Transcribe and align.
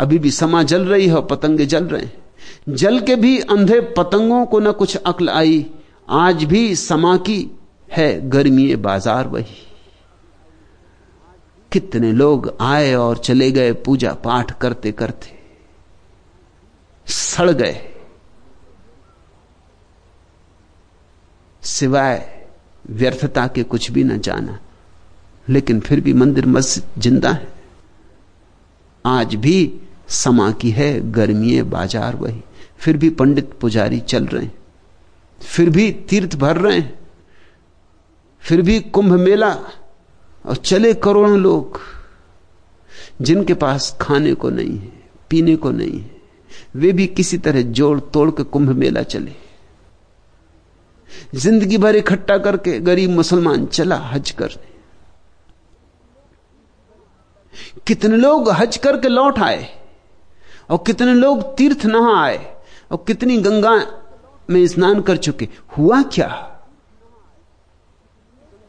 अभी 0.00 0.18
भी 0.18 0.30
समा 0.30 0.62
जल 0.62 0.84
रही 0.84 1.06
है 1.08 1.20
पतंगे 1.26 1.66
जल 1.66 1.84
रहे 1.84 2.02
हैं। 2.02 2.74
जल 2.74 3.00
के 3.00 3.16
भी 3.16 3.38
अंधे 3.40 3.80
पतंगों 3.96 4.44
को 4.46 4.60
न 4.60 4.72
कुछ 4.72 4.96
अक्ल 4.96 5.28
आई। 5.28 5.66
आज 6.10 6.44
भी 6.44 6.74
समा 6.76 7.16
की 7.16 7.50
है 7.88 8.28
गर्मी 8.30 8.74
बाज़ार 8.76 9.28
वही। 9.28 9.56
कितने 11.72 12.12
लोग 12.12 12.56
आए 12.60 12.94
और 12.94 13.18
चले 13.18 13.50
गए 13.50 13.72
पूजा 13.82 14.12
पाठ 14.14 14.58
करते 14.58 14.92
करते। 14.92 15.38
सड़ 17.06 17.50
गए। 17.50 17.80
सिवाय 21.62 22.46
व्यर्थता 22.90 23.46
के 23.46 23.62
कुछ 23.62 23.90
भी 23.90 24.04
न 24.04 24.18
जाना। 24.20 24.58
लेकिन 25.48 25.80
फिर 25.80 26.00
भी 26.00 26.12
मंदिर 26.12 26.46
मस्जिद 26.46 27.00
ज़िंदा 27.02 27.30
है। 27.30 27.48
आज 29.04 29.34
भी 29.34 29.80
समा 30.10 30.50
की 30.52 30.70
है, 30.70 31.10
गर्मी 31.12 31.60
बाज़ार 31.64 32.16
वही। 32.16 32.42
फिर 32.78 32.96
भी 32.96 33.10
पंडित 33.10 33.52
पुजारी 33.60 34.00
चल 34.00 34.26
रहे 34.26 34.44
हैं। 34.44 34.52
फिर 35.38 35.70
भी 35.70 35.90
तीर्थ 36.08 36.34
भर 36.36 36.56
रहे 36.56 36.78
हैं। 36.78 36.98
फिर 38.42 38.62
भी 38.62 38.78
कुंभ 38.80 39.12
मेला 39.12 39.50
और 40.44 40.56
चले 40.56 40.92
करोड़ों 40.94 41.38
लोग। 41.38 41.80
जिनके 43.22 43.54
पास 43.54 43.96
खाने 44.00 44.32
को 44.34 44.50
नहीं 44.50 44.78
है, 44.78 44.92
पीने 45.30 45.56
को 45.56 45.70
नहीं 45.70 46.00
है, 46.00 46.10
वे 46.76 46.92
भी 46.92 47.06
किसी 47.06 47.38
तरह 47.38 47.62
जोड़ 47.72 47.98
तोड़ 48.12 48.30
के 48.30 48.42
कुंभ 48.44 48.70
मेला 48.70 49.02
चले। 49.02 49.34
ज़िंदगी 51.34 51.78
भर 51.78 51.96
इकट्ठा 51.96 52.36
करके 52.38 52.78
गरीब 52.80 53.10
मुसलमान 53.10 53.66
चला 53.66 53.96
हज 54.04 54.30
करने। 54.30 54.68
कितने 57.86 58.16
लोग 58.16 58.50
हज 58.50 58.76
करके 58.76 59.08
लौट 59.08 59.38
आए? 59.38 59.68
और 60.70 60.78
कितने 60.86 61.14
लोग 61.14 61.56
तीर्थ 61.56 61.86
नहा 61.86 62.24
आए 62.24 62.56
और 62.90 63.04
कितनी 63.06 63.38
गंगा 63.38 64.04
में 64.50 64.66
स्नान 64.66 65.02
कर 65.02 65.16
चुके। 65.16 65.48
हुआ 65.78 66.02
क्या? 66.02 66.46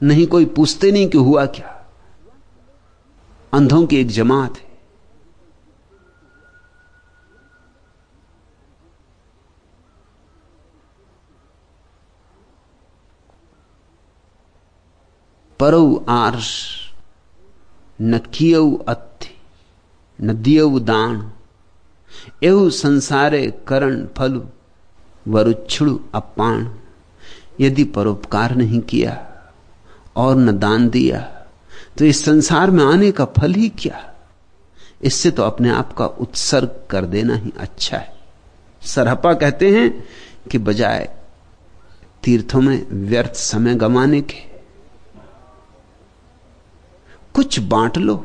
नहीं, 0.04 0.28
कोई 0.28 0.46
पूछते 0.46 0.92
नहीं 0.92 1.10
कि 1.10 1.18
हुआ 1.18 1.46
क्या। 1.46 1.86
अंधों 3.54 3.88
की 3.88 3.98
एक 3.98 4.08
जमात 4.08 4.58
है। 4.58 4.72
परौ 15.60 16.06
आर्ष, 16.10 16.78
न 18.02 18.18
कियऊ 18.18 18.78
अथि 18.78 19.38
न 20.22 20.42
दियऊ 20.42 20.80
दान। 20.80 21.34
एहु 22.44 22.70
संसारे 22.70 23.46
करण, 23.68 24.06
फल 24.18 24.42
वरुक्षुड़ु 25.28 25.98
अपाण। 26.16 26.68
यदि 27.60 27.84
परोपकार 27.96 28.56
नहीं 28.56 28.80
किया 28.82 29.14
और 30.16 30.36
न 30.36 30.58
दान 30.60 30.90
दिया 30.90 31.20
तो 31.98 32.06
इस 32.06 32.24
संसार 32.26 32.72
में 32.72 32.84
आने 32.84 33.12
का 33.12 33.26
फल 33.38 33.54
ही 33.54 33.70
क्या? 33.78 34.08
इससे 35.02 35.32
तो 35.32 35.44
अपने 35.44 35.70
आप 35.70 35.94
का 35.94 36.06
उत्सर्ग 36.06 36.80
कर 36.90 37.06
देना 37.06 37.36
ही 37.36 37.52
अच्छा 37.58 37.98
है। 37.98 38.14
सरहपा 38.82 39.34
कहते 39.34 39.70
हैं 39.72 39.90
कि 40.52 40.58
बजाय 40.60 41.10
तीर्थों 42.24 42.62
में 42.62 42.88
व्यर्थ 43.06 43.36
समय 43.36 43.76
गंवाने 43.76 44.22
के, 44.22 44.40
कुछ 47.36 47.60
बांट 47.60 47.98
लो, 47.98 48.16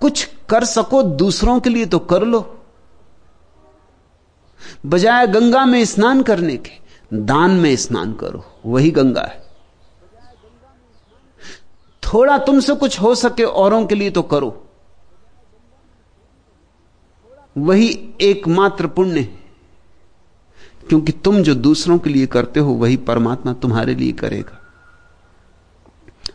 कुछ 0.00 0.28
कर 0.52 0.64
सको, 0.64 1.02
दूसरों 1.02 1.60
के 1.60 1.70
लिए 1.70 1.86
तो 1.86 1.98
कर 1.98 2.22
लो। 2.22 2.58
बजाय 4.86 5.26
गंगा 5.26 5.64
में 5.64 5.84
स्नान 5.84 6.22
करने 6.22 6.56
के, 6.56 6.70
दान 7.14 7.50
में 7.50 7.76
स्नान 7.76 8.12
करो, 8.12 8.44
वही 8.66 8.90
गंगा 8.90 9.22
है। 9.22 9.50
थोड़ा 12.02 12.38
तुमसे 12.38 12.74
कुछ 12.74 13.00
हो 13.00 13.14
सके, 13.14 13.44
औरों 13.44 13.86
के 13.86 13.94
लिए 13.94 14.10
तो 14.10 14.22
करो। 14.22 14.68
वही 17.58 18.14
एकमात्र 18.20 18.86
पुण्य 18.86 19.20
है। 19.20 19.42
क्योंकि 20.88 21.12
तुम 21.12 21.42
जो 21.42 21.54
दूसरों 21.54 21.98
के 21.98 22.10
लिए 22.10 22.26
करते 22.26 22.60
हो, 22.60 22.72
वही 22.72 22.96
परमात्मा 22.96 23.52
तुम्हारे 23.52 23.94
लिए 23.94 24.12
करेगा। 24.12 24.58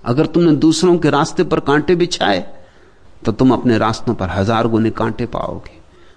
अगर 0.05 0.25
तुमने 0.25 0.51
दूसरों 0.51 0.97
के 0.97 1.09
रास्ते 1.09 1.43
पर 1.43 1.59
कांटे 1.59 1.95
बिछाए 1.95 2.56
तो 3.25 3.31
तुम 3.31 3.53
अपने 3.53 3.77
रास्तों 3.77 4.13
पर 4.15 4.29
हज़ार 4.29 4.67
गुने 4.67 4.89
कांटे 4.91 5.25
पाओगे। 5.27 5.75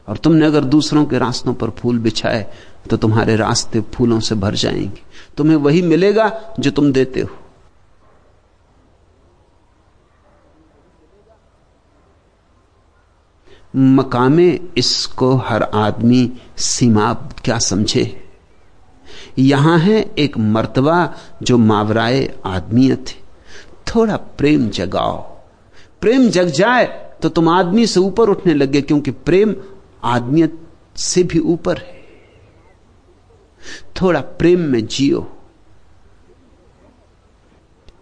और 0.09 0.17
तुमने 0.17 0.47
अगर 0.47 0.65
दूसरों 0.67 1.05
के 1.05 1.19
रास्तों 1.19 1.55
पर 1.55 1.71
फूल 1.71 1.99
बिछाए 1.99 2.47
तो 2.91 2.97
तुम्हारे 2.97 3.37
रास्ते 3.37 3.81
फूलों 3.95 4.21
से 4.21 4.35
भर 4.35 4.55
जाएँगे। 4.55 5.03
तुम्हें 5.37 5.57
वही 5.57 5.83
मिलेगा 5.83 6.31
जो 6.61 6.71
तुम 6.71 6.93
देते 6.93 7.21
हो। 7.21 7.29
मकामे, 13.77 14.49
इसको 14.77 15.35
हर 15.39 15.63
आदमी 15.63 16.31
सीमा 16.59 17.13
क्या 17.45 17.59
समझे? 17.61 18.05
यहाँ 19.39 19.79
है 19.79 20.01
एक 20.19 20.39
मर्तबा 20.39 21.15
जो 21.43 21.59
मावराए 21.59 22.29
आदमियत 22.47 23.15
थोड़ा 23.89 24.17
प्रेम 24.17 24.69
जगाओ। 24.71 25.30
प्रेम 26.03 26.29
जग 26.31 26.49
जाए 26.49 26.87
तो 27.23 27.29
तुम 27.29 27.49
आदमी 27.49 27.87
से 27.87 28.01
ऊपर 28.01 28.29
उठने 28.29 28.55
लगे, 28.55 28.83
क्योंकि 28.83 29.11
प्रेम 29.11 29.55
आदमियत 30.05 30.59
से 30.97 31.23
भी 31.23 31.39
ऊपर 31.39 31.79
है। 31.79 31.99
थोड़ा 33.97 34.21
प्रेम 34.21 34.61
में 34.63 34.87
जियो। 34.87 35.27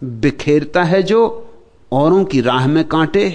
बिखेरता 0.04 0.82
है 0.84 1.02
जो, 1.02 1.48
औरों 1.92 2.24
की 2.24 2.40
राह 2.40 2.66
में 2.66 2.84
कांटे। 2.84 3.26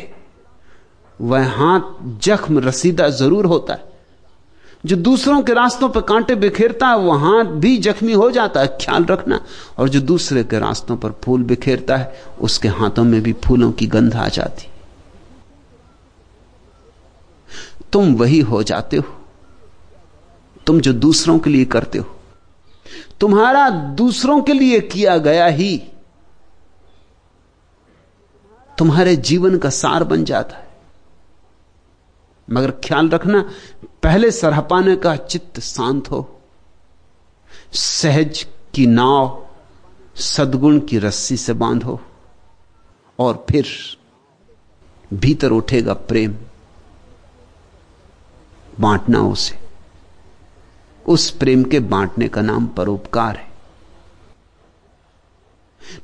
वह 1.19 1.47
हाथ 1.49 2.19
जख्म 2.19 2.59
रसीदा 2.59 3.09
ज़रूर 3.11 3.45
होता 3.45 3.73
है। 3.73 3.92
जो 4.85 4.95
दूसरों 4.95 5.41
के 5.41 5.53
रास्तों 5.53 5.89
पर 5.89 6.01
कांटे 6.01 6.35
बिखेरता 6.35 6.87
है, 6.87 6.97
वह 6.97 7.43
भी 7.43 7.77
जख्मी 7.77 8.13
हो 8.13 8.31
जाता 8.31 8.59
है। 8.59 8.67
ख्याल 8.67 9.05
रखना। 9.05 9.45
और 9.77 9.89
जो 9.89 10.01
दूसरे 10.01 10.43
के 10.43 10.59
रास्तों 10.59 10.97
पर 10.97 11.11
फूल 11.11 11.43
बिखेरता 11.43 11.97
है, 11.97 12.23
उसके 12.41 12.67
हाथों 12.67 13.03
में 13.03 13.21
भी 13.21 13.33
फूलों 13.33 13.71
की 13.71 13.87
गंध 13.87 14.15
आ 14.15 14.27
जाती। 14.27 14.67
तुम 17.93 18.15
वही 18.15 18.39
हो 18.39 18.63
जाते 18.63 18.97
हो। 18.97 19.25
तुम 20.67 20.79
जो 20.79 20.93
दूसरों 20.93 21.39
के 21.39 21.49
लिए 21.49 21.65
करते 21.65 21.97
हो। 21.97 22.19
तुम्हारा 23.19 23.69
दूसरों 23.69 24.41
के 24.41 24.53
लिए 24.53 24.79
किया 24.79 25.17
गया 25.17 25.45
ही 25.45 25.83
तुम्हारे 28.77 29.15
जीवन 29.15 29.57
का 29.57 29.69
सार 29.69 30.03
बन 30.03 30.23
जाता 30.23 30.57
है। 30.57 30.67
मगर 32.51 32.71
ख्याल 32.71 33.09
रखना 33.09 33.49
पहले 34.03 34.31
सरहपाने 34.31 34.95
का 34.95 35.15
चित्त 35.15 35.59
शांत 35.59 36.11
हो। 36.11 36.41
सहज 37.73 38.47
की 38.73 38.87
नाव 38.87 39.45
सदगुण 40.15 40.79
की 40.79 40.97
रस्सी 40.97 41.37
से 41.37 41.53
बांधो 41.53 42.01
और 43.19 43.45
फिर 43.49 43.67
भीतर 45.13 45.51
उठेगा 45.51 45.93
प्रेम 45.93 46.35
बांटना 48.79 49.21
उसे। 49.21 49.59
उस 51.07 51.29
प्रेम 51.29 51.63
के 51.63 51.79
बांटने 51.79 52.27
का 52.27 52.41
नाम 52.41 52.67
परोपकार 52.67 53.35
है। 53.35 53.53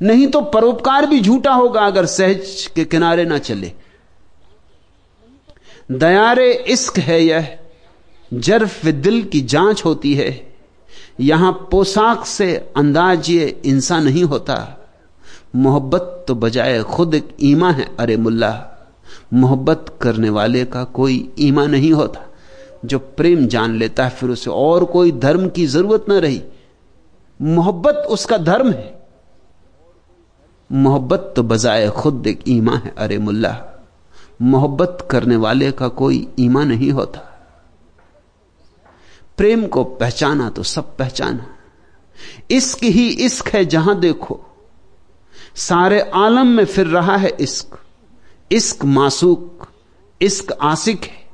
नहीं 0.01 0.27
तो 0.27 0.41
परोपकार 0.41 1.05
भी 1.05 1.21
झूठा 1.21 1.53
होगा 1.53 1.81
अगर 1.81 2.05
सहज 2.05 2.69
के 2.75 2.85
किनारे 2.85 3.25
ना 3.25 3.37
चले। 3.37 3.73
दयारे 5.91 6.53
इश्क 6.53 6.97
है 6.97 7.21
यह। 7.21 7.58
जर्फ 8.33 8.85
दिल 8.85 9.23
की 9.23 9.41
जाँच 9.41 9.85
होती 9.85 10.13
है। 10.13 10.53
यहाँ 11.19 11.67
पोशाक 11.71 12.25
से 12.25 12.71
अंदाज 12.77 13.29
ये 13.29 13.61
इंसान 13.65 14.03
नहीं 14.03 14.23
होता। 14.23 14.77
मोहब्बत 15.55 16.25
तो 16.27 16.35
बजाय 16.35 16.83
खुद 16.83 17.13
एक 17.13 17.37
ईमा 17.41 17.71
है, 17.71 17.95
अरे 17.99 18.17
मुल्ला। 18.17 18.65
मोहब्बत 19.33 19.97
करने 20.01 20.29
वाले 20.29 20.65
का 20.65 20.83
कोई 20.83 21.33
ईमा 21.39 21.65
नहीं 21.65 21.93
होता। 21.93 22.21
जो 22.85 22.99
प्रेम 22.99 23.47
जान 23.47 23.75
लेता 23.75 24.03
है, 24.03 24.09
फिर 24.09 24.29
उसे 24.29 24.49
और 24.49 24.85
कोई 24.85 25.11
धर्म 25.11 25.49
की 25.49 25.65
ज़रूरत 25.65 26.05
ना 26.09 26.19
रही। 26.19 26.41
मोहब्बत 27.41 27.95
उसका 27.95 28.37
धर्म 28.37 28.71
है। 28.71 29.07
मोहब्बत 30.71 31.33
तो 31.35 31.43
बजाय 31.43 31.89
खुद 31.89 32.27
एक 32.27 32.39
ईमा 32.47 32.75
है, 32.75 32.93
अरे 32.97 33.17
मुल्ला। 33.17 33.65
मोहब्बत 34.41 35.07
करने 35.11 35.35
वाले 35.35 35.71
का 35.71 35.87
कोई 35.87 36.27
ईमा 36.39 36.63
नहीं 36.63 36.91
होता। 36.91 37.25
प्रेम 39.39 39.67
को 39.67 39.83
पहचाना 39.83 40.49
तो 40.49 40.63
सब 40.63 40.97
पहचाना। 40.97 41.45
इश्क 42.51 42.83
ही 42.83 43.09
इश्क 43.09 43.47
है 43.47 43.65
जहाँ 43.65 43.99
देखो। 43.99 44.41
सारे 45.55 46.01
आलम 46.01 46.47
में 46.47 46.65
फिर 46.65 46.87
रहा 46.87 47.17
है 47.17 47.37
इश्क। 47.39 47.79
इश्क 48.51 48.85
मासूक, 48.85 49.67
इश्क 50.21 50.51
आसिक 50.51 51.03
है। 51.03 51.29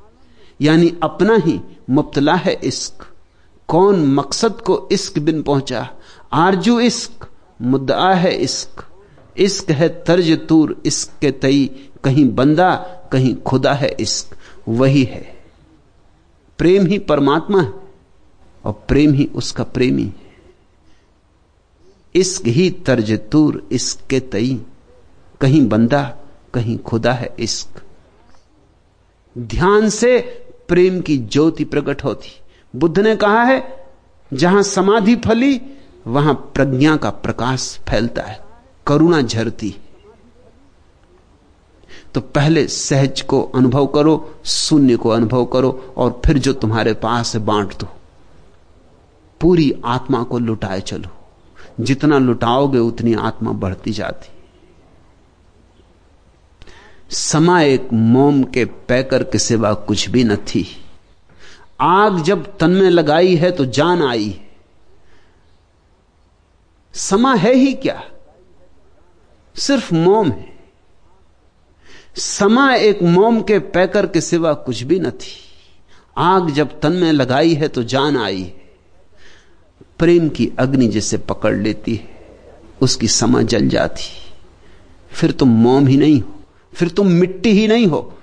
यानी 0.62 0.98
अपना 1.04 1.36
ही 1.36 1.62
मुबतला 1.90 2.36
है 2.36 2.60
इश्क। 2.64 3.08
कौन 3.68 4.06
मकसद 4.06 4.62
को 4.62 4.90
इश्क 4.92 5.20
बिन 5.20 5.42
पहुँचा? 5.42 5.90
आरज़ू 6.34 6.80
इश्क, 6.80 7.28
मुद्दा 7.62 8.14
है 8.14 8.36
इश्क। 8.36 8.86
इश्क 9.38 9.72
है 9.72 10.04
तर्ज 10.04 10.48
तूर, 10.48 10.82
इश्क 10.86 11.10
के 11.22 11.32
तई। 11.32 11.90
कहीं 12.04 12.36
बंदा, 12.36 12.76
कहीं 13.12 13.36
खुदा 13.36 13.74
है 13.74 13.96
इश्क। 14.00 14.38
वही 14.68 15.04
है। 15.04 15.46
प्रेम 16.58 16.86
ही 16.86 17.00
परमात्मा 17.00 17.62
है। 17.62 17.85
और 18.66 18.86
प्रेम 18.88 19.14
ही 19.14 19.26
उसका 19.36 19.64
प्रेमी 19.64 20.04
है। 20.04 20.26
इश्क 22.16 22.48
ही 22.48 22.70
तर्ज 22.70 23.12
तूर, 23.32 23.68
इश्क 23.72 24.08
के 24.10 24.20
तई। 24.20 24.62
कहीं 25.42 25.68
बंदा, 25.70 26.04
कहीं 26.54 26.78
खुदा 26.78 27.14
है 27.14 27.36
इश्क। 27.40 27.82
ध्यान 29.38 29.90
से 29.90 30.20
प्रेम 30.68 31.02
की 31.02 31.18
ज्योति 31.18 31.64
प्रकट 31.64 32.04
होती। 32.04 32.30
बुद्ध 32.76 33.00
ने 33.00 33.16
कहा 33.16 33.44
है, 33.44 33.88
जहाँ 34.34 34.64
समाधि 34.64 35.16
फली, 35.16 35.62
वहाँ 36.08 36.34
प्रज्ञा 36.56 36.96
का 36.96 37.10
प्रकाश 37.10 37.80
फैलता 37.90 38.22
है, 38.22 38.40
करुणा 38.88 39.22
झरती 39.22 39.76
तो 42.14 42.22
पहले 42.22 42.68
सहज 42.68 43.22
को 43.22 43.42
अनुभव 43.56 43.88
करो, 43.88 44.36
शून्य 44.46 44.96
को 44.96 45.10
अनुभव 45.10 45.46
करो, 45.46 45.94
और 45.98 46.22
फिर 46.26 46.38
जो 46.38 46.54
तुम्हारे 46.54 46.94
पास 46.94 47.36
है 47.36 47.46
बांट 47.46 47.74
दो। 47.78 47.88
पूरी 49.42 49.82
आत्मा 49.86 50.24
को 50.24 50.40
लुटाए 50.40 50.82
चलो। 50.82 51.10
जितना 51.80 52.18
लुटाओगे, 52.18 52.78
उतनी 52.78 53.14
आत्मा 53.14 53.52
बढ़ती 53.52 53.92
जाती। 53.92 54.30
समा 57.16 57.62
एक 57.62 57.88
मोम 57.94 58.44
के 58.44 58.66
पैकर 58.66 59.24
के 59.24 59.40
सिवा 59.40 59.74
कुछ 59.74 60.10
भी 60.10 60.24
न 60.24 60.36
थी। 60.36 60.86
आग 61.82 62.22
जब 62.22 62.58
तन 62.58 62.70
में 62.70 62.90
लगाई 62.90 63.36
है 63.36 63.52
तो 63.52 63.66
जान 63.66 64.04
आई। 64.04 64.30
है 64.30 64.46
समा 66.94 67.36
है 67.36 67.54
ही 67.54 67.74
क्या? 67.74 68.04
सिर्फ़ 69.56 69.94
मोम 69.94 70.32
है। 70.32 70.60
समा 72.18 72.76
एक 72.76 73.04
मोम 73.04 73.42
के 73.42 73.60
पैकर 73.60 74.08
के 74.08 74.22
सिवा 74.22 74.54
कुछ 74.54 74.82
भी 74.82 75.00
न 75.00 75.12
थी। 75.12 75.42
आग 76.18 76.50
जब 76.50 76.80
तन 76.80 76.92
में 76.92 77.12
लगाई 77.12 77.54
है 77.54 77.68
तो 77.68 77.84
जान 77.84 78.18
आई 78.18 78.42
है। 78.42 78.65
प्रेम 80.00 80.30
की 80.30 80.52
अग्नि 80.60 80.88
जिसे 80.88 81.18
पकड़ 81.18 81.56
लेती 81.56 81.96
है, 81.96 82.08
उसकी 82.82 83.08
समा 83.08 83.42
जल 83.42 83.68
जाती 83.68 84.04
फिर 85.12 85.32
तुम 85.32 85.50
मोम 85.50 85.88
ही 85.88 85.98
नहीं 85.98 86.20
हो, 86.22 86.36
फिर 86.74 86.90
तुम 86.90 87.08
मिट्टी 87.08 87.52
ही 87.52 87.68
नहीं 87.68 87.86
हो, 87.88 88.18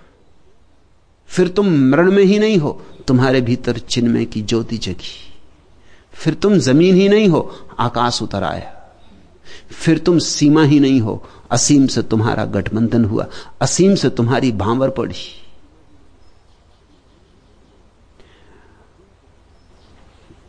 फिर 1.26 1.48
तुम 1.48 1.66
मरण 1.90 2.10
में 2.12 2.22
ही 2.24 2.38
नहीं 2.38 2.56
हो, 2.58 2.82
तुम्हारे 3.06 3.40
भीतर 3.40 3.78
चिन्मय 3.78 4.24
की 4.24 4.42
ज्योति 4.42 4.78
जगी। 4.78 5.14
फिर 6.14 6.34
तुम 6.34 6.58
ज़मीन 6.58 6.94
ही 6.94 7.08
नहीं 7.08 7.28
हो, 7.28 7.40
आकाश 7.78 8.22
उतर 8.22 8.44
आया। 8.44 8.78
फिर 9.70 9.98
तुम 9.98 10.18
सीमा 10.18 10.64
ही 10.64 10.80
नहीं 10.80 11.00
हो, 11.00 11.24
असीम 11.50 11.86
से 11.86 12.02
तुम्हारा 12.02 12.44
गठबंधन 12.44 13.04
हुआ, 13.04 13.26
असीम 13.60 13.94
से 13.94 14.10
तुम्हारी 14.10 14.52
भांवर 14.52 14.90
पड़ी। 14.90 15.41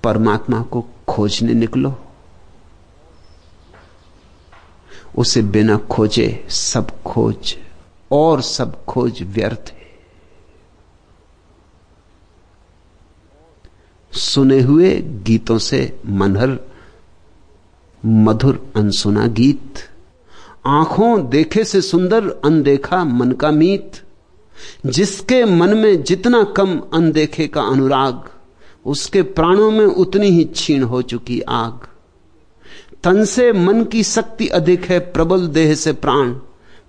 परमात्मा 0.03 0.61
को 0.61 0.85
खोजने 1.07 1.53
निकलो। 1.53 1.95
उसे 5.17 5.41
बिना 5.41 5.77
खोजे 5.77 6.45
सब 6.49 7.03
खोज 7.03 7.55
और 8.11 8.41
सब 8.41 8.85
खोज 8.85 9.23
व्यर्थ 9.23 9.71
है। 9.71 9.83
सुने 14.13 14.61
हुए 14.61 14.95
गीतों 14.99 15.57
से 15.57 15.99
मनहर, 16.05 16.59
मधुर 18.05 18.71
अनसुना 18.75 19.27
गीत, 19.27 19.73
आँखों 20.65 21.29
देखे 21.29 21.63
से 21.63 21.81
सुंदर 21.81 22.29
अनदेखा 22.45 23.03
मन 23.03 23.31
का 23.31 23.51
मीत, 23.51 23.91
जिसके 24.85 25.45
मन 25.45 25.77
में 25.77 26.03
जितना 26.03 26.43
कम 26.43 26.81
अनदेखे 26.93 27.47
का 27.47 27.61
अनुराग 27.61 28.29
उसके 28.85 29.21
प्राणों 29.21 29.71
में 29.71 29.85
उतनी 29.85 30.27
ही 30.27 30.49
छीण 30.55 30.83
हो 30.83 31.01
चुकी 31.01 31.41
आग। 31.41 31.79
तन 33.03 33.25
से 33.25 33.53
मन 33.53 33.83
की 33.83 34.03
शक्ति 34.03 34.47
अधिक 34.47 34.85
है, 34.85 34.99
प्रबल 34.99 35.47
देह 35.47 35.75
से 35.75 35.93
प्राण, 35.93 36.33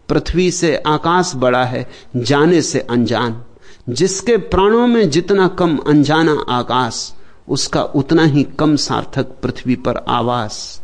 पृथ्वी 0.09 0.51
से 0.51 0.77
आकाश 0.77 1.33
बड़ा 1.37 1.65
है, 1.65 1.91
जाने 2.17 2.63
से 2.63 2.81
अनजान। 2.81 3.43
जिसके 3.89 4.37
प्राणों 4.37 4.87
में 4.87 5.11
जितना 5.11 5.49
कम 5.49 5.77
अनजाना 5.77 6.45
आकाश, 6.49 7.15
उसका 7.49 7.83
उतना 7.83 8.25
ही 8.25 8.43
कम 8.43 8.77
सार्थक 8.77 9.23
पृथ्वी 9.23 9.77
पर 9.77 9.97
आवास। 9.97 10.83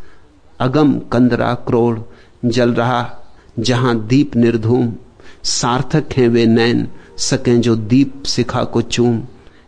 अगम 0.60 0.98
कंदरा 0.98 1.54
क्रोड़ 1.54 1.98
जल 2.44 2.70
रहा, 2.70 3.16
जहाँ 3.58 4.06
दीप 4.06 4.36
निर्धूम। 4.36 4.92
सार्थक 5.44 6.04
हैं 6.16 6.28
वे 6.28 6.46
नैन 6.46 6.88
सकें 7.16 7.60
जो 7.60 7.76
दीप 7.76 8.22
शिखा 8.26 8.64
को 8.64 8.82
चूम। 8.82 9.22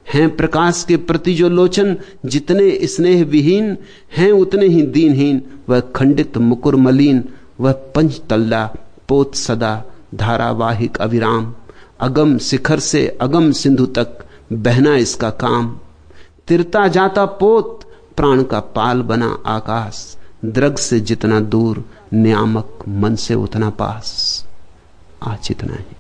हैं 0.08 0.37
प्रकाश 0.37 0.84
के 0.88 0.96
प्रति 0.96 1.34
जो 1.34 1.49
लोचन, 1.49 1.96
जितने 2.26 2.87
स्नेह 2.87 3.25
विहीन 3.25 3.76
हैं, 4.16 4.32
उतने 4.32 4.66
ही 4.66 4.82
दीनहीन। 4.82 5.43
वह 5.69 5.81
खंडित, 5.81 6.38
मुकुर, 6.38 6.76
मलिन, 6.76 7.25
वह 7.60 7.72
पंचतल्ला 7.72 8.75
पोत 9.08 9.34
सदा, 9.34 9.84
धारावाहिक 10.14 10.96
अविराम। 10.96 11.54
अगम 12.00 12.38
शिखर 12.38 12.78
से 12.78 13.19
अगम 13.20 13.52
सिंधु 13.52 13.87
तक 13.87 14.19
बहना 14.52 14.96
इसका 14.96 15.31
काम। 15.31 15.78
तिरता 16.48 16.88
जाता 16.88 17.25
पोत, 17.25 17.81
प्राण 18.16 18.43
का 18.43 18.60
पाल 18.60 19.02
बना 19.02 19.38
आकाश। 19.46 20.16
द्रग 20.44 20.76
से 20.76 21.00
जितना 21.00 21.40
दूर, 21.40 21.84
नियामक 22.14 22.78
मन 22.88 23.14
से 23.14 23.34
उतना 23.34 23.70
पास। 23.70 24.44
आज 25.22 25.48
इतना 25.50 25.75
ही। 25.75 25.96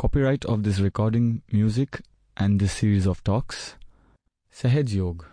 Copyright 0.00 0.46
of 0.46 0.62
this 0.62 0.80
recording, 0.80 1.42
music, 1.52 2.00
and 2.34 2.58
this 2.58 2.72
series 2.72 3.06
of 3.06 3.22
talks, 3.22 3.74
Sahaj 4.50 4.94
Yog, 4.94 5.26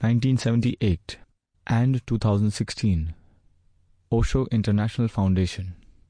1978 0.00 1.18
and 1.68 2.04
2016, 2.08 3.14
Osho 4.10 4.48
International 4.50 5.06
Foundation. 5.06 5.76